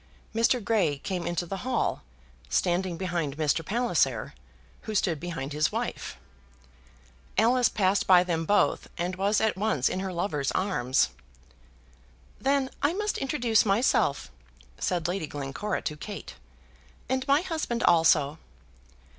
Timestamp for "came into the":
0.97-1.57